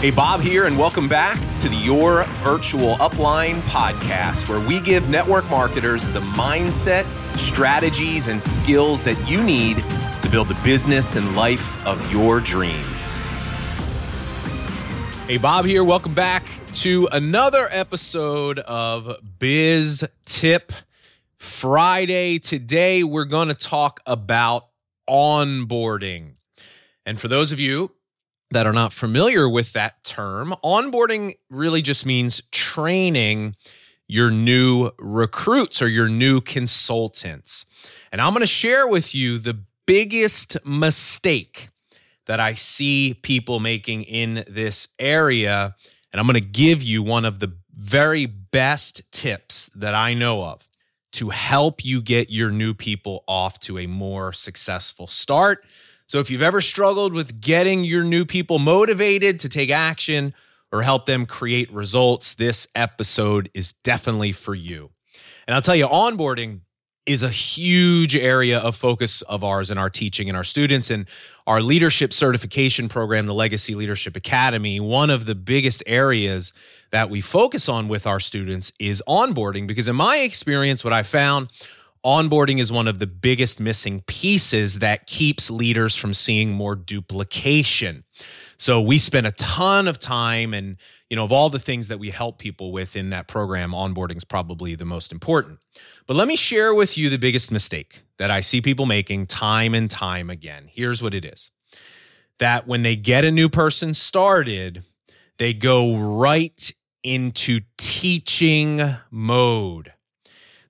Hey, 0.00 0.10
Bob 0.10 0.42
here, 0.42 0.66
and 0.66 0.78
welcome 0.78 1.08
back 1.08 1.40
to 1.58 1.70
the 1.70 1.74
Your 1.74 2.26
Virtual 2.26 2.96
Upline 2.96 3.62
podcast, 3.62 4.46
where 4.46 4.60
we 4.60 4.78
give 4.78 5.08
network 5.08 5.48
marketers 5.48 6.10
the 6.10 6.20
mindset, 6.20 7.06
strategies, 7.34 8.28
and 8.28 8.40
skills 8.40 9.02
that 9.04 9.18
you 9.26 9.42
need 9.42 9.78
to 10.20 10.28
build 10.30 10.48
the 10.48 10.54
business 10.62 11.16
and 11.16 11.34
life 11.34 11.82
of 11.86 12.12
your 12.12 12.42
dreams. 12.42 13.16
Hey, 15.26 15.38
Bob 15.38 15.64
here. 15.64 15.82
Welcome 15.82 16.12
back 16.12 16.46
to 16.74 17.08
another 17.10 17.66
episode 17.70 18.58
of 18.58 19.16
Biz 19.38 20.06
Tip 20.26 20.72
Friday. 21.38 22.38
Today, 22.38 23.02
we're 23.02 23.24
going 23.24 23.48
to 23.48 23.54
talk 23.54 24.00
about 24.04 24.66
onboarding. 25.08 26.34
And 27.06 27.18
for 27.18 27.28
those 27.28 27.50
of 27.50 27.58
you 27.58 27.92
that 28.50 28.66
are 28.66 28.72
not 28.72 28.92
familiar 28.92 29.48
with 29.48 29.72
that 29.72 30.04
term, 30.04 30.54
onboarding 30.62 31.36
really 31.50 31.82
just 31.82 32.06
means 32.06 32.42
training 32.52 33.56
your 34.08 34.30
new 34.30 34.90
recruits 34.98 35.82
or 35.82 35.88
your 35.88 36.08
new 36.08 36.40
consultants. 36.40 37.66
And 38.12 38.20
I'm 38.20 38.32
going 38.32 38.40
to 38.40 38.46
share 38.46 38.86
with 38.86 39.14
you 39.14 39.38
the 39.38 39.58
biggest 39.86 40.56
mistake 40.64 41.70
that 42.26 42.40
I 42.40 42.54
see 42.54 43.14
people 43.22 43.60
making 43.60 44.04
in 44.04 44.44
this 44.48 44.88
area. 44.98 45.74
And 46.12 46.20
I'm 46.20 46.26
going 46.26 46.34
to 46.34 46.40
give 46.40 46.82
you 46.82 47.02
one 47.02 47.24
of 47.24 47.40
the 47.40 47.56
very 47.76 48.26
best 48.26 49.02
tips 49.12 49.70
that 49.74 49.94
I 49.94 50.14
know 50.14 50.44
of 50.44 50.68
to 51.12 51.30
help 51.30 51.84
you 51.84 52.00
get 52.00 52.30
your 52.30 52.50
new 52.50 52.74
people 52.74 53.24
off 53.26 53.58
to 53.60 53.78
a 53.78 53.86
more 53.86 54.32
successful 54.32 55.06
start 55.06 55.64
so 56.06 56.20
if 56.20 56.30
you've 56.30 56.42
ever 56.42 56.60
struggled 56.60 57.12
with 57.12 57.40
getting 57.40 57.84
your 57.84 58.04
new 58.04 58.24
people 58.24 58.58
motivated 58.58 59.40
to 59.40 59.48
take 59.48 59.70
action 59.70 60.34
or 60.72 60.82
help 60.82 61.06
them 61.06 61.26
create 61.26 61.72
results, 61.72 62.34
this 62.34 62.68
episode 62.74 63.50
is 63.54 63.72
definitely 63.72 64.32
for 64.32 64.54
you. 64.54 64.90
And 65.46 65.54
I'll 65.54 65.62
tell 65.62 65.76
you, 65.76 65.86
onboarding 65.86 66.60
is 67.06 67.22
a 67.22 67.28
huge 67.28 68.16
area 68.16 68.58
of 68.58 68.76
focus 68.76 69.22
of 69.22 69.44
ours 69.44 69.70
in 69.70 69.78
our 69.78 69.88
teaching 69.88 70.28
and 70.28 70.36
our 70.36 70.44
students 70.44 70.90
and 70.90 71.06
our 71.46 71.60
leadership 71.60 72.12
certification 72.12 72.88
program 72.88 73.26
the 73.26 73.34
legacy 73.34 73.76
leadership 73.76 74.16
academy 74.16 74.80
one 74.80 75.08
of 75.08 75.24
the 75.24 75.34
biggest 75.36 75.84
areas 75.86 76.52
that 76.90 77.08
we 77.08 77.20
focus 77.20 77.68
on 77.68 77.86
with 77.86 78.08
our 78.08 78.18
students 78.18 78.72
is 78.80 79.00
onboarding 79.06 79.68
because 79.68 79.86
in 79.86 79.94
my 79.94 80.18
experience 80.18 80.82
what 80.82 80.92
i 80.92 81.04
found 81.04 81.48
onboarding 82.06 82.60
is 82.60 82.70
one 82.70 82.86
of 82.86 83.00
the 83.00 83.06
biggest 83.06 83.58
missing 83.58 84.00
pieces 84.06 84.78
that 84.78 85.08
keeps 85.08 85.50
leaders 85.50 85.96
from 85.96 86.14
seeing 86.14 86.52
more 86.52 86.76
duplication. 86.76 88.04
So 88.58 88.80
we 88.80 88.96
spend 88.96 89.26
a 89.26 89.32
ton 89.32 89.88
of 89.88 89.98
time 89.98 90.54
and 90.54 90.76
you 91.10 91.16
know 91.16 91.24
of 91.24 91.32
all 91.32 91.50
the 91.50 91.58
things 91.58 91.88
that 91.88 91.98
we 91.98 92.10
help 92.10 92.38
people 92.38 92.70
with 92.70 92.94
in 92.94 93.10
that 93.10 93.26
program 93.26 93.72
onboarding 93.72 94.16
is 94.16 94.24
probably 94.24 94.76
the 94.76 94.84
most 94.84 95.10
important. 95.10 95.58
But 96.06 96.14
let 96.14 96.28
me 96.28 96.36
share 96.36 96.72
with 96.74 96.96
you 96.96 97.10
the 97.10 97.18
biggest 97.18 97.50
mistake 97.50 98.02
that 98.18 98.30
I 98.30 98.40
see 98.40 98.60
people 98.60 98.86
making 98.86 99.26
time 99.26 99.74
and 99.74 99.90
time 99.90 100.30
again. 100.30 100.68
Here's 100.70 101.02
what 101.02 101.12
it 101.12 101.24
is. 101.24 101.50
That 102.38 102.68
when 102.68 102.82
they 102.82 102.94
get 102.94 103.24
a 103.24 103.32
new 103.32 103.48
person 103.48 103.94
started, 103.94 104.84
they 105.38 105.52
go 105.52 105.96
right 105.96 106.72
into 107.02 107.60
teaching 107.76 108.80
mode. 109.10 109.92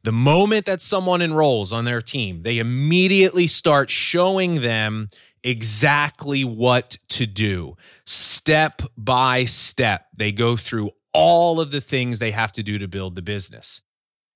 The 0.07 0.13
moment 0.13 0.67
that 0.67 0.81
someone 0.81 1.21
enrolls 1.21 1.73
on 1.73 1.85
their 1.85 2.01
team, 2.01 2.45
they 2.45 2.61
immediately 2.61 3.49
start 3.49 3.91
showing 3.91 4.61
them 4.61 5.11
exactly 5.43 6.45
what 6.45 6.97
to 7.09 7.27
do, 7.27 7.77
step 8.07 8.83
by 8.97 9.47
step. 9.47 10.07
They 10.17 10.31
go 10.31 10.57
through 10.57 10.93
all 11.13 11.59
of 11.59 11.73
the 11.73 11.81
things 11.81 12.21
they 12.21 12.31
have 12.31 12.53
to 12.53 12.63
do 12.63 12.79
to 12.79 12.87
build 12.87 13.17
the 13.17 13.21
business. 13.21 13.83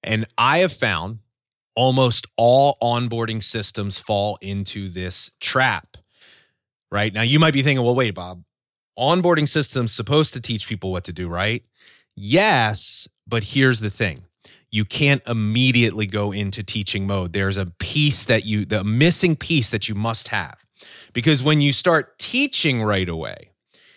And 0.02 0.26
I 0.36 0.58
have 0.58 0.72
found 0.72 1.20
almost 1.76 2.26
all 2.36 2.76
onboarding 2.82 3.40
systems 3.40 3.96
fall 3.96 4.38
into 4.40 4.88
this 4.88 5.30
trap. 5.38 5.96
Right 6.90 7.14
now, 7.14 7.22
you 7.22 7.38
might 7.38 7.54
be 7.54 7.62
thinking, 7.62 7.84
well, 7.84 7.94
wait, 7.94 8.16
Bob, 8.16 8.42
onboarding 8.98 9.48
systems 9.48 9.92
supposed 9.92 10.32
to 10.32 10.40
teach 10.40 10.66
people 10.66 10.90
what 10.90 11.04
to 11.04 11.12
do, 11.12 11.28
right? 11.28 11.62
Yes, 12.16 13.06
but 13.24 13.44
here's 13.44 13.78
the 13.78 13.88
thing 13.88 14.24
you 14.70 14.84
can't 14.84 15.22
immediately 15.26 16.06
go 16.06 16.32
into 16.32 16.62
teaching 16.62 17.06
mode. 17.06 17.32
There's 17.32 17.56
a 17.56 17.66
piece 17.66 18.24
that 18.24 18.44
you, 18.44 18.64
the 18.64 18.84
missing 18.84 19.36
piece 19.36 19.70
that 19.70 19.88
you 19.88 19.94
must 19.94 20.28
have. 20.28 20.64
Because 21.12 21.42
when 21.42 21.60
you 21.60 21.72
start 21.72 22.18
teaching 22.18 22.82
right 22.82 23.08
away, 23.08 23.50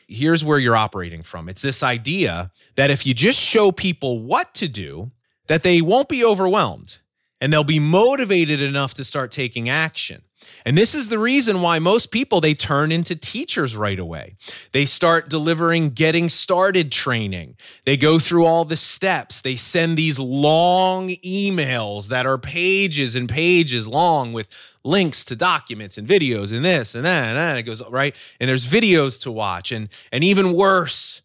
here's 0.08 0.44
where 0.44 0.60
you're 0.60 0.76
operating 0.76 1.24
from. 1.24 1.48
It's 1.48 1.62
this 1.62 1.84
idea 1.84 2.52
that 2.76 2.92
if 2.92 3.06
you 3.06 3.14
just 3.14 3.40
show 3.40 3.72
people 3.72 4.22
what 4.22 4.54
to 4.56 4.68
do, 4.68 5.12
that 5.48 5.64
they 5.64 5.82
won't 5.82 6.10
be 6.10 6.24
overwhelmed 6.24 6.98
and 7.40 7.52
they'll 7.52 7.64
be 7.64 7.80
motivated 7.80 8.62
enough 8.62 8.94
to 8.96 9.04
start 9.04 9.32
taking 9.32 9.70
action. 9.70 10.24
And 10.66 10.78
this 10.78 10.96
is 10.96 11.08
the 11.08 11.20
reason 11.20 11.62
why 11.62 11.80
most 11.80 12.12
people 12.12 12.42
they 12.42 12.54
turn 12.54 12.92
into 12.92 13.16
teachers 13.16 13.76
right 13.76 14.00
away. 14.00 14.36
They 14.72 14.86
start 14.86 15.30
delivering 15.30 15.92
getting 15.92 16.30
started 16.30 16.92
training. 16.92 17.56
They 17.86 17.98
go 17.98 18.20
through 18.20 18.46
all 18.46 18.66
the 18.66 18.78
steps. 18.78 19.42
They 19.42 19.56
send 19.56 19.98
these 19.98 20.20
long 20.20 21.10
emails 21.10 22.08
that 22.08 22.26
are 22.26 22.38
pages 22.38 23.16
and 23.16 23.28
pages 23.28 23.88
long 23.88 24.34
with 24.34 24.48
links 24.84 25.24
to 25.26 25.36
documents 25.36 25.98
and 25.98 26.08
videos 26.08 26.52
and 26.52 26.64
this 26.64 26.96
and 26.96 27.06
that 27.06 27.30
and 27.30 27.38
that. 27.38 27.58
It 27.58 27.64
goes 27.64 27.82
right. 27.90 28.16
And 28.40 28.50
there's 28.50 28.68
videos 28.68 29.20
to 29.22 29.32
watch. 29.32 29.72
And 29.72 29.90
and 30.12 30.24
even 30.24 30.54
worse, 30.54 31.22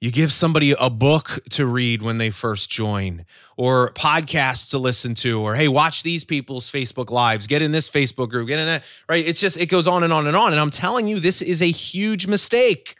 you 0.00 0.10
give 0.10 0.32
somebody 0.32 0.74
a 0.78 0.88
book 0.88 1.40
to 1.50 1.66
read 1.66 2.00
when 2.00 2.16
they 2.16 2.30
first 2.30 2.70
join, 2.70 3.26
or 3.56 3.92
podcasts 3.92 4.70
to 4.70 4.78
listen 4.78 5.14
to, 5.16 5.40
or 5.40 5.56
hey, 5.56 5.68
watch 5.68 6.02
these 6.02 6.24
people's 6.24 6.70
Facebook 6.70 7.10
lives, 7.10 7.46
get 7.46 7.60
in 7.60 7.72
this 7.72 7.88
Facebook 7.88 8.30
group, 8.30 8.48
get 8.48 8.58
in 8.58 8.66
that, 8.66 8.82
right? 9.08 9.26
It's 9.26 9.40
just, 9.40 9.58
it 9.58 9.66
goes 9.66 9.86
on 9.86 10.02
and 10.02 10.12
on 10.12 10.26
and 10.26 10.36
on. 10.36 10.52
And 10.52 10.60
I'm 10.60 10.70
telling 10.70 11.06
you, 11.06 11.20
this 11.20 11.42
is 11.42 11.60
a 11.60 11.70
huge 11.70 12.26
mistake, 12.26 12.96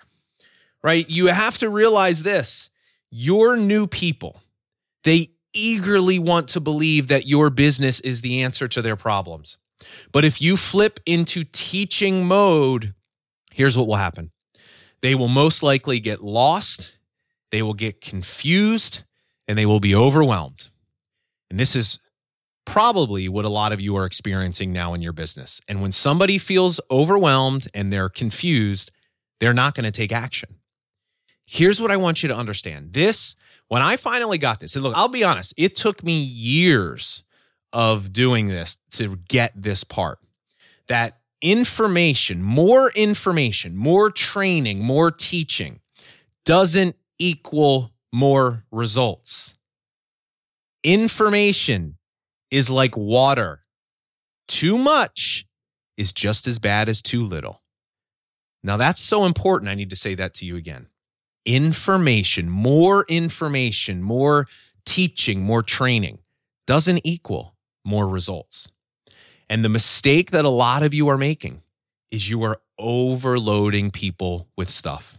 right? 0.82 1.08
You 1.08 1.28
have 1.28 1.56
to 1.58 1.70
realize 1.70 2.22
this 2.22 2.68
your 3.10 3.56
new 3.56 3.86
people, 3.86 4.42
they 5.04 5.30
eagerly 5.52 6.18
want 6.18 6.48
to 6.48 6.60
believe 6.60 7.08
that 7.08 7.26
your 7.26 7.50
business 7.50 7.98
is 8.00 8.20
the 8.20 8.42
answer 8.42 8.68
to 8.68 8.82
their 8.82 8.94
problems. 8.94 9.56
But 10.12 10.24
if 10.24 10.40
you 10.40 10.56
flip 10.56 11.00
into 11.06 11.44
teaching 11.44 12.24
mode, 12.26 12.94
here's 13.52 13.76
what 13.76 13.88
will 13.88 13.96
happen 13.96 14.30
they 15.02 15.14
will 15.14 15.28
most 15.28 15.62
likely 15.62 16.00
get 16.00 16.22
lost, 16.22 16.92
they 17.50 17.62
will 17.62 17.74
get 17.74 18.00
confused, 18.00 19.02
and 19.48 19.58
they 19.58 19.66
will 19.66 19.80
be 19.80 19.94
overwhelmed. 19.94 20.68
And 21.50 21.58
this 21.58 21.74
is 21.74 21.98
probably 22.64 23.28
what 23.28 23.44
a 23.44 23.48
lot 23.48 23.72
of 23.72 23.80
you 23.80 23.96
are 23.96 24.04
experiencing 24.04 24.72
now 24.72 24.94
in 24.94 25.02
your 25.02 25.12
business. 25.12 25.60
And 25.66 25.82
when 25.82 25.92
somebody 25.92 26.38
feels 26.38 26.80
overwhelmed 26.90 27.66
and 27.74 27.92
they're 27.92 28.08
confused, 28.08 28.92
they're 29.40 29.54
not 29.54 29.74
going 29.74 29.84
to 29.84 29.90
take 29.90 30.12
action. 30.12 30.56
Here's 31.46 31.80
what 31.80 31.90
I 31.90 31.96
want 31.96 32.22
you 32.22 32.28
to 32.28 32.36
understand. 32.36 32.92
This, 32.92 33.34
when 33.66 33.82
I 33.82 33.96
finally 33.96 34.38
got 34.38 34.60
this, 34.60 34.76
and 34.76 34.84
look, 34.84 34.96
I'll 34.96 35.08
be 35.08 35.24
honest, 35.24 35.52
it 35.56 35.74
took 35.74 36.04
me 36.04 36.20
years 36.20 37.24
of 37.72 38.12
doing 38.12 38.46
this 38.46 38.76
to 38.92 39.16
get 39.28 39.52
this 39.56 39.82
part 39.82 40.18
that 40.86 41.19
information, 41.42 42.42
more 42.42 42.90
information, 42.92 43.76
more 43.76 44.10
training, 44.10 44.80
more 44.80 45.10
teaching 45.10 45.80
doesn't 46.44 46.96
equal 47.18 47.92
more 48.12 48.64
results. 48.70 49.54
Information 50.82 51.96
is 52.50 52.70
like 52.70 52.96
water. 52.96 53.60
Too 54.48 54.78
much 54.78 55.46
is 55.96 56.12
just 56.12 56.46
as 56.46 56.58
bad 56.58 56.88
as 56.88 57.02
too 57.02 57.22
little. 57.24 57.62
Now, 58.62 58.76
that's 58.76 59.00
so 59.00 59.24
important. 59.24 59.70
I 59.70 59.74
need 59.74 59.90
to 59.90 59.96
say 59.96 60.14
that 60.14 60.34
to 60.34 60.46
you 60.46 60.56
again. 60.56 60.88
Information, 61.46 62.50
more 62.50 63.04
information, 63.08 64.02
more 64.02 64.46
teaching, 64.84 65.42
more 65.42 65.62
training 65.62 66.18
doesn't 66.66 67.00
equal 67.04 67.54
more 67.84 68.06
results. 68.06 68.68
And 69.50 69.64
the 69.64 69.68
mistake 69.68 70.30
that 70.30 70.44
a 70.44 70.48
lot 70.48 70.84
of 70.84 70.94
you 70.94 71.08
are 71.08 71.18
making 71.18 71.62
is 72.12 72.30
you 72.30 72.44
are 72.44 72.60
overloading 72.78 73.90
people 73.90 74.46
with 74.56 74.70
stuff. 74.70 75.18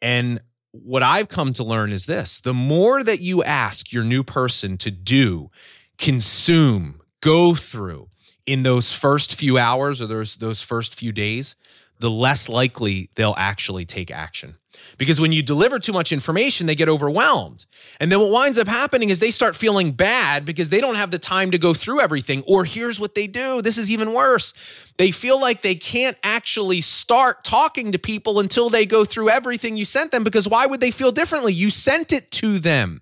And 0.00 0.40
what 0.72 1.02
I've 1.02 1.28
come 1.28 1.52
to 1.52 1.62
learn 1.62 1.92
is 1.92 2.06
this 2.06 2.40
the 2.40 2.54
more 2.54 3.04
that 3.04 3.20
you 3.20 3.44
ask 3.44 3.92
your 3.92 4.02
new 4.02 4.24
person 4.24 4.78
to 4.78 4.90
do, 4.90 5.50
consume, 5.98 7.02
go 7.20 7.54
through 7.54 8.08
in 8.46 8.62
those 8.62 8.92
first 8.92 9.34
few 9.34 9.58
hours 9.58 10.00
or 10.00 10.06
those, 10.06 10.36
those 10.36 10.62
first 10.62 10.94
few 10.94 11.12
days, 11.12 11.54
the 11.98 12.10
less 12.10 12.48
likely 12.48 13.10
they'll 13.14 13.34
actually 13.36 13.84
take 13.84 14.10
action. 14.10 14.56
Because 14.98 15.20
when 15.20 15.32
you 15.32 15.42
deliver 15.42 15.78
too 15.78 15.92
much 15.92 16.12
information, 16.12 16.66
they 16.66 16.74
get 16.74 16.88
overwhelmed. 16.88 17.64
And 18.00 18.10
then 18.10 18.18
what 18.18 18.30
winds 18.30 18.58
up 18.58 18.66
happening 18.66 19.10
is 19.10 19.18
they 19.18 19.30
start 19.30 19.54
feeling 19.54 19.92
bad 19.92 20.44
because 20.44 20.70
they 20.70 20.80
don't 20.80 20.96
have 20.96 21.10
the 21.10 21.18
time 21.18 21.50
to 21.52 21.58
go 21.58 21.74
through 21.74 22.00
everything. 22.00 22.42
Or 22.46 22.64
here's 22.64 22.98
what 22.98 23.14
they 23.14 23.26
do 23.26 23.62
this 23.62 23.78
is 23.78 23.90
even 23.90 24.12
worse. 24.12 24.52
They 24.96 25.10
feel 25.10 25.40
like 25.40 25.62
they 25.62 25.74
can't 25.74 26.16
actually 26.22 26.80
start 26.80 27.44
talking 27.44 27.92
to 27.92 27.98
people 27.98 28.40
until 28.40 28.70
they 28.70 28.86
go 28.86 29.04
through 29.04 29.30
everything 29.30 29.76
you 29.76 29.84
sent 29.84 30.10
them 30.10 30.24
because 30.24 30.48
why 30.48 30.66
would 30.66 30.80
they 30.80 30.90
feel 30.90 31.12
differently? 31.12 31.52
You 31.52 31.70
sent 31.70 32.12
it 32.12 32.30
to 32.32 32.58
them. 32.58 33.00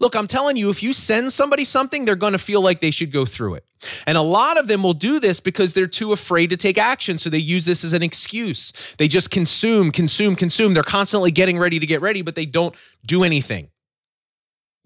Look, 0.00 0.16
I'm 0.16 0.26
telling 0.26 0.56
you, 0.56 0.70
if 0.70 0.82
you 0.82 0.92
send 0.92 1.32
somebody 1.32 1.64
something, 1.64 2.04
they're 2.04 2.16
going 2.16 2.32
to 2.32 2.38
feel 2.38 2.60
like 2.60 2.80
they 2.80 2.90
should 2.90 3.12
go 3.12 3.24
through 3.24 3.54
it. 3.54 3.64
And 4.06 4.16
a 4.16 4.22
lot 4.22 4.58
of 4.58 4.66
them 4.66 4.82
will 4.82 4.94
do 4.94 5.20
this 5.20 5.40
because 5.40 5.72
they're 5.72 5.86
too 5.86 6.12
afraid 6.12 6.50
to 6.50 6.56
take 6.56 6.78
action. 6.78 7.18
So 7.18 7.30
they 7.30 7.38
use 7.38 7.64
this 7.64 7.84
as 7.84 7.92
an 7.92 8.02
excuse. 8.02 8.72
They 8.98 9.08
just 9.08 9.30
consume, 9.30 9.92
consume, 9.92 10.36
consume. 10.36 10.74
They're 10.74 10.82
constantly 10.82 11.30
getting 11.30 11.58
ready 11.58 11.78
to 11.78 11.86
get 11.86 12.00
ready, 12.00 12.22
but 12.22 12.34
they 12.34 12.46
don't 12.46 12.74
do 13.06 13.24
anything. 13.24 13.68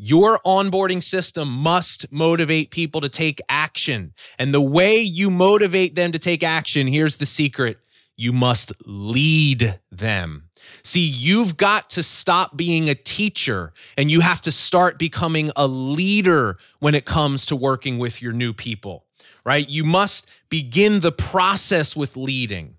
Your 0.00 0.38
onboarding 0.46 1.02
system 1.02 1.48
must 1.48 2.10
motivate 2.12 2.70
people 2.70 3.00
to 3.00 3.08
take 3.08 3.40
action. 3.48 4.14
And 4.38 4.54
the 4.54 4.60
way 4.60 4.98
you 4.98 5.28
motivate 5.28 5.96
them 5.96 6.12
to 6.12 6.18
take 6.20 6.44
action, 6.44 6.86
here's 6.86 7.16
the 7.16 7.26
secret 7.26 7.78
you 8.16 8.32
must 8.32 8.72
lead 8.84 9.78
them. 9.90 10.47
See, 10.82 11.00
you've 11.00 11.56
got 11.56 11.90
to 11.90 12.02
stop 12.02 12.56
being 12.56 12.88
a 12.88 12.94
teacher 12.94 13.72
and 13.96 14.10
you 14.10 14.20
have 14.20 14.40
to 14.42 14.52
start 14.52 14.98
becoming 14.98 15.50
a 15.56 15.66
leader 15.66 16.58
when 16.80 16.94
it 16.94 17.04
comes 17.04 17.44
to 17.46 17.56
working 17.56 17.98
with 17.98 18.22
your 18.22 18.32
new 18.32 18.52
people, 18.52 19.04
right? 19.44 19.68
You 19.68 19.84
must 19.84 20.26
begin 20.48 21.00
the 21.00 21.12
process 21.12 21.94
with 21.94 22.16
leading. 22.16 22.76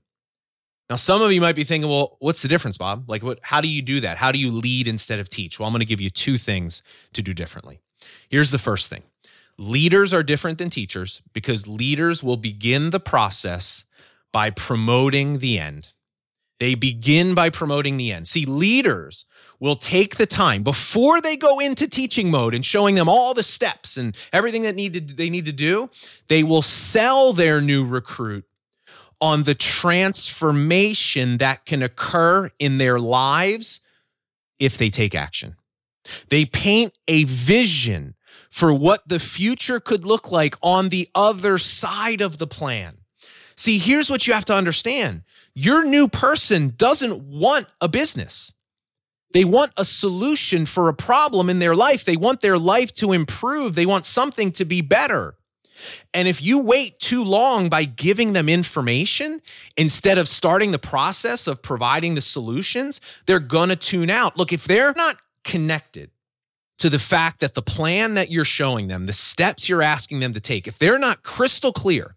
Now, 0.89 0.95
some 0.95 1.21
of 1.21 1.31
you 1.31 1.39
might 1.39 1.55
be 1.55 1.63
thinking, 1.63 1.89
well, 1.89 2.17
what's 2.19 2.41
the 2.41 2.47
difference, 2.47 2.77
Bob? 2.77 3.07
Like, 3.07 3.21
what, 3.21 3.39
how 3.43 3.61
do 3.61 3.67
you 3.67 3.81
do 3.81 3.99
that? 4.01 4.17
How 4.17 4.31
do 4.31 4.39
you 4.39 4.49
lead 4.49 4.87
instead 4.87 5.19
of 5.19 5.29
teach? 5.29 5.59
Well, 5.59 5.67
I'm 5.67 5.73
going 5.73 5.81
to 5.81 5.85
give 5.85 6.01
you 6.01 6.09
two 6.09 6.37
things 6.39 6.81
to 7.13 7.21
do 7.21 7.33
differently. 7.33 7.79
Here's 8.29 8.51
the 8.51 8.57
first 8.57 8.89
thing 8.89 9.03
leaders 9.57 10.13
are 10.13 10.23
different 10.23 10.57
than 10.57 10.69
teachers 10.69 11.21
because 11.33 11.67
leaders 11.67 12.23
will 12.23 12.37
begin 12.37 12.89
the 12.89 12.99
process 12.99 13.83
by 14.31 14.49
promoting 14.49 15.39
the 15.39 15.59
end. 15.59 15.93
They 16.59 16.75
begin 16.75 17.35
by 17.35 17.49
promoting 17.49 17.97
the 17.97 18.11
end. 18.11 18.27
See, 18.27 18.45
leaders 18.45 19.25
will 19.59 19.75
take 19.75 20.17
the 20.17 20.25
time 20.25 20.63
before 20.63 21.21
they 21.21 21.37
go 21.37 21.59
into 21.59 21.87
teaching 21.87 22.29
mode 22.29 22.53
and 22.53 22.65
showing 22.65 22.95
them 22.95 23.07
all 23.07 23.33
the 23.33 23.43
steps 23.43 23.97
and 23.97 24.15
everything 24.33 24.63
that 24.63 24.75
need 24.75 24.93
to, 24.93 25.01
they 25.01 25.29
need 25.29 25.45
to 25.45 25.53
do. 25.53 25.89
They 26.27 26.43
will 26.43 26.61
sell 26.61 27.33
their 27.33 27.61
new 27.61 27.85
recruit 27.85 28.45
on 29.21 29.43
the 29.43 29.55
transformation 29.55 31.37
that 31.37 31.65
can 31.65 31.81
occur 31.81 32.49
in 32.59 32.77
their 32.77 32.99
lives 32.99 33.81
if 34.59 34.77
they 34.77 34.89
take 34.89 35.15
action. 35.15 35.55
They 36.29 36.45
paint 36.45 36.93
a 37.07 37.25
vision 37.25 38.15
for 38.49 38.73
what 38.73 39.07
the 39.07 39.19
future 39.19 39.79
could 39.79 40.05
look 40.05 40.31
like 40.31 40.55
on 40.61 40.89
the 40.89 41.09
other 41.13 41.57
side 41.57 42.21
of 42.21 42.37
the 42.37 42.47
plan. 42.47 42.97
See, 43.55 43.77
here's 43.77 44.09
what 44.09 44.25
you 44.25 44.33
have 44.33 44.45
to 44.45 44.55
understand 44.55 45.23
your 45.59 45.83
new 45.83 46.07
person 46.07 46.73
doesn't 46.77 47.21
want 47.21 47.67
a 47.81 47.89
business. 47.89 48.53
They 49.33 49.43
want 49.43 49.73
a 49.75 49.83
solution 49.83 50.65
for 50.65 50.87
a 50.87 50.93
problem 50.93 51.49
in 51.49 51.59
their 51.59 51.75
life. 51.75 52.05
They 52.05 52.15
want 52.15 52.39
their 52.39 52.57
life 52.57 52.93
to 52.95 53.11
improve. 53.11 53.75
They 53.75 53.85
want 53.85 54.05
something 54.05 54.53
to 54.53 54.63
be 54.63 54.81
better. 54.81 55.35
And 56.13 56.29
if 56.29 56.41
you 56.41 56.59
wait 56.59 56.99
too 56.99 57.23
long 57.23 57.67
by 57.67 57.83
giving 57.83 58.31
them 58.31 58.47
information 58.47 59.41
instead 59.75 60.17
of 60.17 60.29
starting 60.29 60.71
the 60.71 60.79
process 60.79 61.45
of 61.45 61.61
providing 61.61 62.15
the 62.15 62.21
solutions, 62.21 63.01
they're 63.25 63.39
going 63.39 63.69
to 63.69 63.75
tune 63.75 64.09
out. 64.09 64.37
Look, 64.37 64.53
if 64.53 64.63
they're 64.65 64.93
not 64.95 65.17
connected 65.43 66.09
to 66.79 66.89
the 66.89 66.99
fact 66.99 67.41
that 67.41 67.53
the 67.53 67.61
plan 67.61 68.15
that 68.15 68.31
you're 68.31 68.45
showing 68.45 68.87
them, 68.87 69.05
the 69.05 69.13
steps 69.13 69.69
you're 69.69 69.81
asking 69.81 70.19
them 70.19 70.33
to 70.33 70.39
take, 70.39 70.67
if 70.67 70.77
they're 70.77 70.99
not 70.99 71.23
crystal 71.23 71.71
clear 71.71 72.15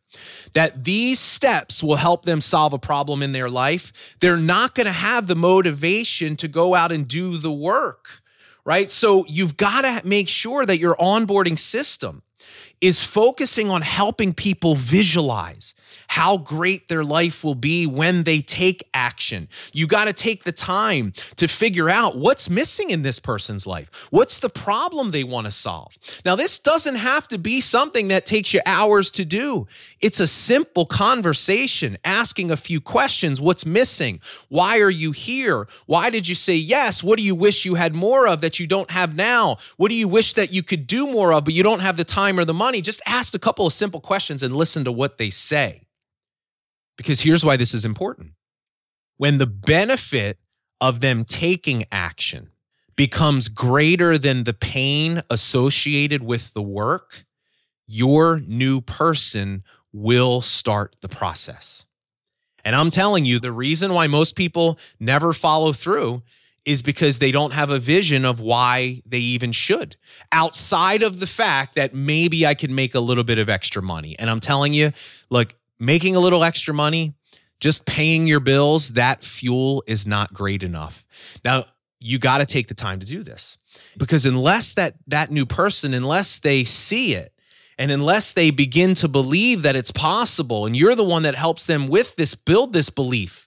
that 0.54 0.84
these 0.84 1.18
steps 1.18 1.82
will 1.82 1.96
help 1.96 2.24
them 2.24 2.40
solve 2.40 2.72
a 2.72 2.78
problem 2.78 3.22
in 3.22 3.32
their 3.32 3.50
life, 3.50 3.92
they're 4.20 4.36
not 4.36 4.74
going 4.74 4.86
to 4.86 4.92
have 4.92 5.26
the 5.26 5.34
motivation 5.34 6.36
to 6.36 6.48
go 6.48 6.74
out 6.74 6.92
and 6.92 7.08
do 7.08 7.38
the 7.38 7.52
work, 7.52 8.06
right? 8.64 8.90
So 8.90 9.26
you've 9.26 9.56
got 9.56 9.82
to 9.82 10.06
make 10.06 10.28
sure 10.28 10.64
that 10.64 10.78
your 10.78 10.94
onboarding 10.96 11.58
system 11.58 12.22
is 12.82 13.04
focusing 13.04 13.70
on 13.70 13.80
helping 13.80 14.34
people 14.34 14.74
visualize 14.74 15.72
how 16.08 16.36
great 16.36 16.88
their 16.88 17.04
life 17.04 17.44
will 17.44 17.54
be 17.54 17.86
when 17.86 18.24
they 18.24 18.40
take 18.40 18.82
action. 18.92 19.48
You 19.72 19.86
got 19.86 20.06
to 20.06 20.12
take 20.12 20.42
the 20.42 20.52
time 20.52 21.12
to 21.36 21.46
figure 21.46 21.88
out 21.88 22.16
what's 22.16 22.50
missing 22.50 22.90
in 22.90 23.02
this 23.02 23.20
person's 23.20 23.68
life. 23.68 23.88
What's 24.10 24.40
the 24.40 24.48
problem 24.50 25.12
they 25.12 25.22
want 25.22 25.44
to 25.44 25.52
solve? 25.52 25.92
Now, 26.24 26.34
this 26.34 26.58
doesn't 26.58 26.96
have 26.96 27.28
to 27.28 27.38
be 27.38 27.60
something 27.60 28.08
that 28.08 28.26
takes 28.26 28.52
you 28.52 28.60
hours 28.66 29.12
to 29.12 29.24
do. 29.24 29.68
It's 30.00 30.18
a 30.18 30.26
simple 30.26 30.84
conversation, 30.84 31.98
asking 32.04 32.50
a 32.50 32.56
few 32.56 32.80
questions. 32.80 33.40
What's 33.40 33.64
missing? 33.64 34.20
Why 34.48 34.80
are 34.80 34.90
you 34.90 35.12
here? 35.12 35.68
Why 35.86 36.10
did 36.10 36.26
you 36.26 36.34
say 36.34 36.56
yes? 36.56 37.02
What 37.04 37.16
do 37.16 37.24
you 37.24 37.36
wish 37.36 37.64
you 37.64 37.76
had 37.76 37.94
more 37.94 38.26
of 38.26 38.40
that 38.40 38.58
you 38.58 38.66
don't 38.66 38.90
have 38.90 39.14
now? 39.14 39.58
What 39.76 39.88
do 39.88 39.94
you 39.94 40.08
wish 40.08 40.32
that 40.34 40.52
you 40.52 40.64
could 40.64 40.88
do 40.88 41.06
more 41.06 41.32
of, 41.32 41.44
but 41.44 41.54
you 41.54 41.62
don't 41.62 41.80
have 41.80 41.96
the 41.96 42.04
time 42.04 42.40
or 42.40 42.44
the 42.44 42.52
money? 42.52 42.71
Just 42.80 43.02
ask 43.06 43.34
a 43.34 43.38
couple 43.38 43.66
of 43.66 43.72
simple 43.72 44.00
questions 44.00 44.42
and 44.42 44.56
listen 44.56 44.84
to 44.84 44.92
what 44.92 45.18
they 45.18 45.30
say. 45.30 45.86
Because 46.96 47.20
here's 47.20 47.44
why 47.44 47.56
this 47.56 47.74
is 47.74 47.84
important. 47.84 48.32
When 49.16 49.38
the 49.38 49.46
benefit 49.46 50.38
of 50.80 51.00
them 51.00 51.24
taking 51.24 51.84
action 51.92 52.50
becomes 52.96 53.48
greater 53.48 54.18
than 54.18 54.44
the 54.44 54.52
pain 54.52 55.22
associated 55.30 56.22
with 56.22 56.52
the 56.54 56.62
work, 56.62 57.24
your 57.86 58.40
new 58.40 58.80
person 58.80 59.62
will 59.92 60.40
start 60.40 60.96
the 61.00 61.08
process. 61.08 61.86
And 62.64 62.76
I'm 62.76 62.90
telling 62.90 63.24
you, 63.24 63.38
the 63.38 63.52
reason 63.52 63.92
why 63.92 64.06
most 64.06 64.36
people 64.36 64.78
never 65.00 65.32
follow 65.32 65.72
through 65.72 66.22
is 66.64 66.82
because 66.82 67.18
they 67.18 67.32
don't 67.32 67.52
have 67.52 67.70
a 67.70 67.78
vision 67.78 68.24
of 68.24 68.40
why 68.40 69.02
they 69.04 69.18
even 69.18 69.52
should, 69.52 69.96
outside 70.30 71.02
of 71.02 71.18
the 71.18 71.26
fact 71.26 71.74
that 71.74 71.94
maybe 71.94 72.46
I 72.46 72.54
can 72.54 72.74
make 72.74 72.94
a 72.94 73.00
little 73.00 73.24
bit 73.24 73.38
of 73.38 73.48
extra 73.48 73.82
money. 73.82 74.16
And 74.18 74.30
I'm 74.30 74.40
telling 74.40 74.72
you, 74.72 74.92
look, 75.28 75.54
making 75.78 76.14
a 76.14 76.20
little 76.20 76.44
extra 76.44 76.72
money, 76.72 77.14
just 77.58 77.84
paying 77.84 78.26
your 78.26 78.40
bills, 78.40 78.90
that 78.90 79.24
fuel 79.24 79.82
is 79.86 80.06
not 80.06 80.32
great 80.32 80.62
enough. 80.62 81.04
Now, 81.44 81.66
you 82.02 82.18
got 82.18 82.38
to 82.38 82.46
take 82.46 82.68
the 82.68 82.74
time 82.74 83.00
to 83.00 83.06
do 83.06 83.22
this 83.22 83.58
because 83.96 84.26
unless 84.26 84.74
that 84.74 84.94
that 85.06 85.30
new 85.30 85.46
person 85.46 85.94
unless 85.94 86.38
they 86.40 86.64
see 86.64 87.14
it 87.14 87.32
and 87.78 87.90
unless 87.90 88.32
they 88.32 88.50
begin 88.50 88.94
to 88.94 89.08
believe 89.08 89.62
that 89.62 89.76
it's 89.76 89.92
possible 89.92 90.66
and 90.66 90.76
you're 90.76 90.96
the 90.96 91.04
one 91.04 91.22
that 91.22 91.34
helps 91.36 91.64
them 91.64 91.86
with 91.86 92.16
this 92.16 92.34
build 92.34 92.72
this 92.72 92.90
belief 92.90 93.46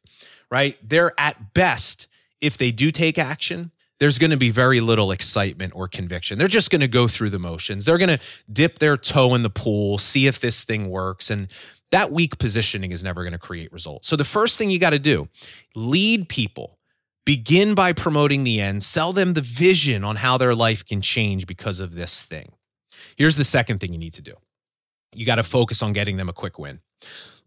right 0.50 0.78
they're 0.82 1.14
at 1.20 1.54
best 1.54 2.08
if 2.46 2.58
they 2.58 2.72
do 2.72 2.92
take 2.92 3.18
action 3.18 3.72
there's 4.00 4.20
going 4.20 4.32
to 4.32 4.38
be 4.38 4.50
very 4.50 4.82
little 4.82 5.12
excitement 5.12 5.74
or 5.76 5.88
conviction. 5.88 6.38
They're 6.38 6.48
just 6.48 6.70
going 6.70 6.82
to 6.82 6.88
go 6.88 7.08
through 7.08 7.30
the 7.30 7.40
motions. 7.40 7.86
They're 7.86 7.98
going 7.98 8.10
to 8.10 8.20
dip 8.52 8.80
their 8.80 8.98
toe 8.98 9.36
in 9.36 9.44
the 9.44 9.50
pool, 9.50 9.98
see 9.98 10.28
if 10.28 10.40
this 10.40 10.64
thing 10.64 10.90
works. 10.90 11.30
And 11.30 11.48
that 11.92 12.12
weak 12.12 12.38
positioning 12.38 12.92
is 12.92 13.04
never 13.04 13.24
going 13.24 13.34
to 13.34 13.40
create 13.40 13.72
results. 13.72 14.08
So 14.08 14.16
the 14.16 14.26
first 14.26 14.58
thing 14.58 14.70
you 14.70 14.80
got 14.80 14.90
to 14.90 15.00
do, 15.00 15.30
lead 15.76 16.30
people. 16.30 16.78
Begin 17.26 17.74
by 17.74 17.92
promoting 17.92 18.44
the 18.44 18.62
end, 18.62 18.84
sell 18.84 19.12
them 19.12 19.34
the 19.34 19.42
vision 19.42 20.04
on 20.04 20.18
how 20.18 20.38
their 20.38 20.54
life 20.54 20.86
can 20.86 21.02
change 21.02 21.48
because 21.48 21.80
of 21.80 21.96
this 21.96 22.24
thing. 22.24 22.52
Here's 23.16 23.36
the 23.36 23.44
second 23.44 23.80
thing 23.80 23.94
you 23.94 23.98
need 23.98 24.14
to 24.14 24.22
do. 24.22 24.36
You 25.12 25.26
got 25.26 25.36
to 25.36 25.44
focus 25.44 25.82
on 25.82 25.94
getting 25.94 26.18
them 26.18 26.30
a 26.30 26.34
quick 26.34 26.60
win. 26.60 26.82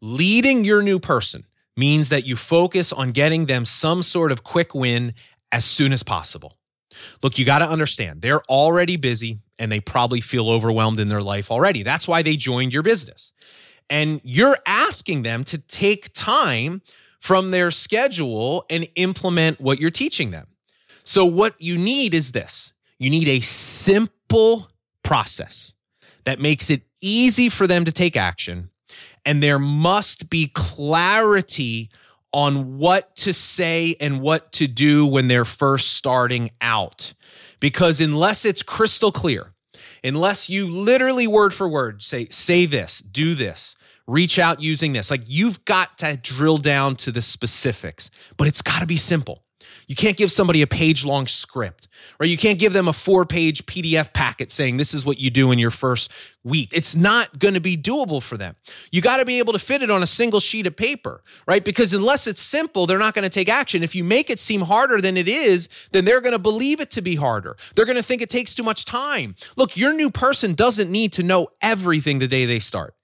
Leading 0.00 0.64
your 0.64 0.82
new 0.82 0.98
person 0.98 1.44
means 1.78 2.08
that 2.08 2.26
you 2.26 2.36
focus 2.36 2.92
on 2.92 3.12
getting 3.12 3.46
them 3.46 3.64
some 3.64 4.02
sort 4.02 4.32
of 4.32 4.42
quick 4.42 4.74
win 4.74 5.14
as 5.52 5.64
soon 5.64 5.92
as 5.92 6.02
possible. 6.02 6.56
Look, 7.22 7.38
you 7.38 7.44
got 7.44 7.60
to 7.60 7.68
understand, 7.68 8.20
they're 8.22 8.42
already 8.48 8.96
busy 8.96 9.38
and 9.58 9.70
they 9.70 9.80
probably 9.80 10.20
feel 10.20 10.50
overwhelmed 10.50 10.98
in 10.98 11.08
their 11.08 11.22
life 11.22 11.50
already. 11.50 11.82
That's 11.82 12.08
why 12.08 12.22
they 12.22 12.36
joined 12.36 12.72
your 12.72 12.82
business. 12.82 13.32
And 13.88 14.20
you're 14.24 14.58
asking 14.66 15.22
them 15.22 15.44
to 15.44 15.58
take 15.58 16.12
time 16.12 16.82
from 17.20 17.50
their 17.52 17.70
schedule 17.70 18.64
and 18.68 18.88
implement 18.96 19.60
what 19.60 19.78
you're 19.78 19.90
teaching 19.90 20.30
them. 20.30 20.48
So, 21.04 21.24
what 21.24 21.54
you 21.58 21.78
need 21.78 22.12
is 22.12 22.32
this 22.32 22.72
you 22.98 23.08
need 23.08 23.28
a 23.28 23.40
simple 23.40 24.68
process 25.02 25.74
that 26.24 26.38
makes 26.38 26.70
it 26.70 26.82
easy 27.00 27.48
for 27.48 27.66
them 27.66 27.84
to 27.84 27.92
take 27.92 28.16
action. 28.16 28.70
And 29.28 29.42
there 29.42 29.58
must 29.58 30.30
be 30.30 30.46
clarity 30.54 31.90
on 32.32 32.78
what 32.78 33.14
to 33.16 33.34
say 33.34 33.94
and 34.00 34.22
what 34.22 34.52
to 34.52 34.66
do 34.66 35.04
when 35.04 35.28
they're 35.28 35.44
first 35.44 35.92
starting 35.92 36.50
out. 36.62 37.12
Because 37.60 38.00
unless 38.00 38.46
it's 38.46 38.62
crystal 38.62 39.12
clear, 39.12 39.52
unless 40.02 40.48
you 40.48 40.66
literally 40.66 41.26
word 41.26 41.52
for 41.52 41.68
word 41.68 42.02
say, 42.02 42.28
say 42.30 42.64
this, 42.64 43.00
do 43.00 43.34
this, 43.34 43.76
reach 44.06 44.38
out 44.38 44.62
using 44.62 44.94
this. 44.94 45.10
Like 45.10 45.24
you've 45.26 45.62
got 45.66 45.98
to 45.98 46.16
drill 46.16 46.56
down 46.56 46.96
to 46.96 47.12
the 47.12 47.20
specifics, 47.20 48.10
but 48.38 48.48
it's 48.48 48.62
got 48.62 48.80
to 48.80 48.86
be 48.86 48.96
simple. 48.96 49.42
You 49.88 49.96
can't 49.96 50.18
give 50.18 50.30
somebody 50.30 50.60
a 50.60 50.66
page 50.66 51.02
long 51.02 51.26
script, 51.26 51.88
or 52.20 52.26
you 52.26 52.36
can't 52.36 52.58
give 52.58 52.74
them 52.74 52.88
a 52.88 52.92
four 52.92 53.24
page 53.24 53.64
PDF 53.64 54.12
packet 54.12 54.52
saying 54.52 54.76
this 54.76 54.92
is 54.92 55.06
what 55.06 55.18
you 55.18 55.30
do 55.30 55.50
in 55.50 55.58
your 55.58 55.70
first 55.70 56.10
week. 56.44 56.68
It's 56.74 56.94
not 56.94 57.38
going 57.38 57.54
to 57.54 57.60
be 57.60 57.74
doable 57.74 58.22
for 58.22 58.36
them. 58.36 58.54
You 58.92 59.00
got 59.00 59.16
to 59.16 59.24
be 59.24 59.38
able 59.38 59.54
to 59.54 59.58
fit 59.58 59.82
it 59.82 59.90
on 59.90 60.02
a 60.02 60.06
single 60.06 60.40
sheet 60.40 60.66
of 60.66 60.76
paper, 60.76 61.22
right? 61.46 61.64
Because 61.64 61.94
unless 61.94 62.26
it's 62.26 62.42
simple, 62.42 62.86
they're 62.86 62.98
not 62.98 63.14
going 63.14 63.22
to 63.22 63.30
take 63.30 63.48
action. 63.48 63.82
If 63.82 63.94
you 63.94 64.04
make 64.04 64.28
it 64.28 64.38
seem 64.38 64.60
harder 64.60 65.00
than 65.00 65.16
it 65.16 65.26
is, 65.26 65.70
then 65.92 66.04
they're 66.04 66.20
going 66.20 66.34
to 66.34 66.38
believe 66.38 66.80
it 66.80 66.90
to 66.92 67.02
be 67.02 67.16
harder. 67.16 67.56
They're 67.74 67.86
going 67.86 67.96
to 67.96 68.02
think 68.02 68.20
it 68.20 68.28
takes 68.28 68.54
too 68.54 68.62
much 68.62 68.84
time. 68.84 69.36
Look, 69.56 69.74
your 69.74 69.94
new 69.94 70.10
person 70.10 70.52
doesn't 70.52 70.90
need 70.90 71.14
to 71.14 71.22
know 71.22 71.48
everything 71.62 72.18
the 72.18 72.28
day 72.28 72.44
they 72.44 72.58
start 72.58 72.94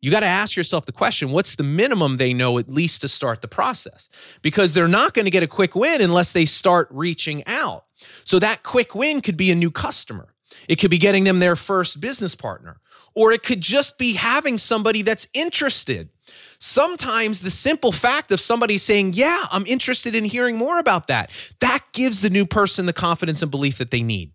you 0.00 0.10
got 0.10 0.20
to 0.20 0.26
ask 0.26 0.56
yourself 0.56 0.86
the 0.86 0.92
question 0.92 1.30
what's 1.30 1.56
the 1.56 1.62
minimum 1.62 2.16
they 2.16 2.34
know 2.34 2.58
at 2.58 2.68
least 2.68 3.00
to 3.00 3.08
start 3.08 3.40
the 3.40 3.48
process? 3.48 4.08
Because 4.42 4.72
they're 4.72 4.88
not 4.88 5.14
going 5.14 5.24
to 5.24 5.30
get 5.30 5.42
a 5.42 5.48
quick 5.48 5.74
win 5.74 6.00
unless 6.00 6.32
they 6.32 6.46
start 6.46 6.88
reaching 6.90 7.42
out. 7.46 7.84
So 8.24 8.38
that 8.38 8.62
quick 8.62 8.94
win 8.94 9.20
could 9.20 9.36
be 9.36 9.50
a 9.50 9.54
new 9.54 9.70
customer, 9.70 10.34
it 10.68 10.76
could 10.76 10.90
be 10.90 10.98
getting 10.98 11.24
them 11.24 11.38
their 11.38 11.56
first 11.56 12.00
business 12.00 12.34
partner, 12.34 12.80
or 13.14 13.32
it 13.32 13.42
could 13.42 13.60
just 13.60 13.98
be 13.98 14.14
having 14.14 14.58
somebody 14.58 15.02
that's 15.02 15.26
interested. 15.32 16.10
Sometimes 16.58 17.40
the 17.40 17.50
simple 17.50 17.92
fact 17.92 18.32
of 18.32 18.40
somebody 18.40 18.78
saying, 18.78 19.12
Yeah, 19.14 19.44
I'm 19.50 19.66
interested 19.66 20.14
in 20.14 20.24
hearing 20.24 20.56
more 20.56 20.78
about 20.78 21.06
that, 21.06 21.30
that 21.60 21.82
gives 21.92 22.20
the 22.20 22.30
new 22.30 22.46
person 22.46 22.86
the 22.86 22.92
confidence 22.92 23.42
and 23.42 23.50
belief 23.50 23.78
that 23.78 23.90
they 23.90 24.02
need. 24.02 24.32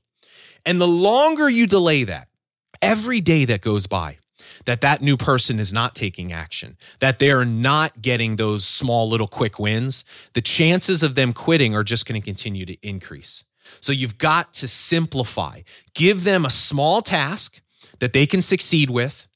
And 0.65 0.79
the 0.79 0.87
longer 0.87 1.49
you 1.49 1.65
delay 1.65 2.03
that, 2.03 2.27
every 2.81 3.21
day 3.21 3.45
that 3.45 3.61
goes 3.61 3.87
by, 3.87 4.17
that 4.65 4.81
that 4.81 5.01
new 5.01 5.17
person 5.17 5.59
is 5.59 5.71
not 5.71 5.95
taking 5.95 6.31
action, 6.31 6.77
that 6.99 7.19
they're 7.19 7.45
not 7.45 8.01
getting 8.01 8.35
those 8.35 8.65
small 8.65 9.09
little 9.09 9.27
quick 9.27 9.59
wins, 9.59 10.03
the 10.33 10.41
chances 10.41 11.03
of 11.03 11.15
them 11.15 11.33
quitting 11.33 11.75
are 11.75 11.83
just 11.83 12.05
going 12.05 12.19
to 12.19 12.25
continue 12.25 12.65
to 12.65 12.77
increase. 12.81 13.43
So 13.79 13.91
you've 13.91 14.17
got 14.17 14.53
to 14.55 14.67
simplify. 14.67 15.61
Give 15.93 16.23
them 16.23 16.45
a 16.45 16.49
small 16.49 17.01
task 17.01 17.61
that 17.99 18.13
they 18.13 18.25
can 18.25 18.41
succeed 18.41 18.89
with, 18.89 19.27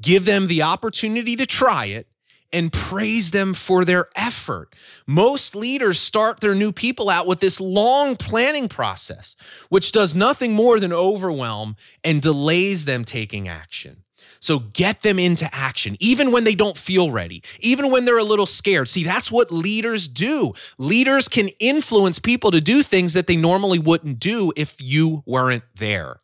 give 0.00 0.24
them 0.24 0.46
the 0.46 0.62
opportunity 0.62 1.36
to 1.36 1.46
try 1.46 1.86
it, 1.86 2.06
and 2.52 2.72
praise 2.72 3.30
them 3.30 3.54
for 3.54 3.84
their 3.84 4.08
effort. 4.16 4.74
Most 5.06 5.54
leaders 5.54 6.00
start 6.00 6.40
their 6.40 6.54
new 6.54 6.72
people 6.72 7.08
out 7.08 7.26
with 7.26 7.40
this 7.40 7.60
long 7.60 8.16
planning 8.16 8.68
process, 8.68 9.36
which 9.68 9.92
does 9.92 10.14
nothing 10.14 10.52
more 10.52 10.80
than 10.80 10.92
overwhelm 10.92 11.76
and 12.02 12.20
delays 12.20 12.84
them 12.84 13.04
taking 13.04 13.48
action. 13.48 14.02
So 14.40 14.58
get 14.58 15.02
them 15.02 15.18
into 15.18 15.48
action, 15.54 15.96
even 16.00 16.32
when 16.32 16.44
they 16.44 16.54
don't 16.54 16.76
feel 16.76 17.12
ready, 17.12 17.42
even 17.60 17.90
when 17.90 18.06
they're 18.06 18.18
a 18.18 18.24
little 18.24 18.46
scared. 18.46 18.88
See, 18.88 19.04
that's 19.04 19.30
what 19.30 19.52
leaders 19.52 20.08
do. 20.08 20.54
Leaders 20.78 21.28
can 21.28 21.48
influence 21.60 22.18
people 22.18 22.50
to 22.50 22.60
do 22.60 22.82
things 22.82 23.12
that 23.12 23.26
they 23.26 23.36
normally 23.36 23.78
wouldn't 23.78 24.18
do 24.18 24.52
if 24.56 24.76
you 24.78 25.22
weren't 25.26 25.64
there. 25.76 26.20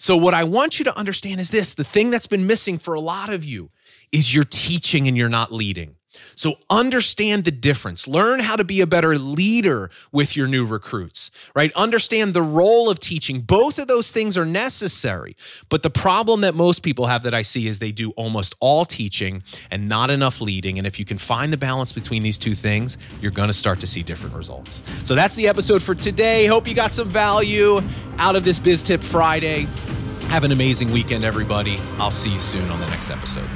So, 0.00 0.16
what 0.16 0.34
I 0.34 0.44
want 0.44 0.78
you 0.78 0.84
to 0.84 0.96
understand 0.96 1.40
is 1.40 1.50
this 1.50 1.74
the 1.74 1.84
thing 1.84 2.10
that's 2.10 2.26
been 2.26 2.46
missing 2.46 2.78
for 2.78 2.94
a 2.94 3.00
lot 3.00 3.30
of 3.30 3.44
you 3.44 3.70
is 4.12 4.34
you're 4.34 4.44
teaching 4.44 5.08
and 5.08 5.16
you're 5.16 5.28
not 5.28 5.52
leading. 5.52 5.97
So 6.36 6.58
understand 6.70 7.44
the 7.44 7.50
difference. 7.50 8.06
Learn 8.06 8.40
how 8.40 8.56
to 8.56 8.64
be 8.64 8.80
a 8.80 8.86
better 8.86 9.18
leader 9.18 9.90
with 10.12 10.36
your 10.36 10.46
new 10.46 10.64
recruits, 10.64 11.30
right? 11.54 11.72
Understand 11.74 12.34
the 12.34 12.42
role 12.42 12.88
of 12.88 13.00
teaching. 13.00 13.40
Both 13.40 13.78
of 13.78 13.88
those 13.88 14.10
things 14.10 14.36
are 14.36 14.46
necessary. 14.46 15.36
But 15.68 15.82
the 15.82 15.90
problem 15.90 16.42
that 16.42 16.54
most 16.54 16.82
people 16.82 17.06
have 17.06 17.22
that 17.22 17.34
I 17.34 17.42
see 17.42 17.66
is 17.66 17.78
they 17.78 17.92
do 17.92 18.10
almost 18.12 18.54
all 18.60 18.84
teaching 18.84 19.42
and 19.70 19.88
not 19.88 20.10
enough 20.10 20.40
leading. 20.40 20.78
And 20.78 20.86
if 20.86 20.98
you 20.98 21.04
can 21.04 21.18
find 21.18 21.52
the 21.52 21.56
balance 21.56 21.92
between 21.92 22.22
these 22.22 22.38
two 22.38 22.54
things, 22.54 22.98
you're 23.20 23.30
going 23.30 23.48
to 23.48 23.54
start 23.54 23.80
to 23.80 23.86
see 23.86 24.02
different 24.02 24.34
results. 24.34 24.82
So 25.04 25.14
that's 25.14 25.34
the 25.34 25.48
episode 25.48 25.82
for 25.82 25.94
today. 25.94 26.46
Hope 26.46 26.68
you 26.68 26.74
got 26.74 26.94
some 26.94 27.08
value 27.08 27.82
out 28.18 28.36
of 28.36 28.44
this 28.44 28.58
Biz 28.58 28.82
Tip 28.82 29.02
Friday. 29.02 29.68
Have 30.28 30.44
an 30.44 30.52
amazing 30.52 30.92
weekend, 30.92 31.24
everybody. 31.24 31.78
I'll 31.96 32.10
see 32.10 32.30
you 32.30 32.40
soon 32.40 32.70
on 32.70 32.80
the 32.80 32.86
next 32.86 33.10
episode. 33.10 33.48